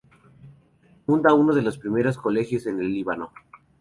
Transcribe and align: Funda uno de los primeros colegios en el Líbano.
Funda 1.05 1.35
uno 1.35 1.53
de 1.53 1.61
los 1.61 1.77
primeros 1.77 2.17
colegios 2.17 2.65
en 2.65 2.79
el 2.79 2.91
Líbano. 2.91 3.31